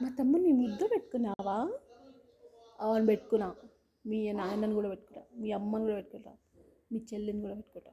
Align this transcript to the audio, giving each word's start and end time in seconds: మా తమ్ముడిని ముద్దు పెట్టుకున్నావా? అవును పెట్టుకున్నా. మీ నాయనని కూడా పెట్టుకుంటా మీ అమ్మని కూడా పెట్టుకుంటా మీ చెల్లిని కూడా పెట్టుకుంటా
మా 0.00 0.08
తమ్ముడిని 0.18 0.52
ముద్దు 0.52 0.84
పెట్టుకున్నావా? 0.88 1.56
అవును 2.78 3.06
పెట్టుకున్నా. 3.06 3.48
మీ 4.04 4.18
నాయనని 4.32 4.74
కూడా 4.74 4.88
పెట్టుకుంటా 4.88 5.22
మీ 5.40 5.48
అమ్మని 5.52 5.84
కూడా 5.84 5.96
పెట్టుకుంటా 5.96 6.32
మీ 6.92 6.98
చెల్లిని 7.08 7.40
కూడా 7.42 7.54
పెట్టుకుంటా 7.54 7.92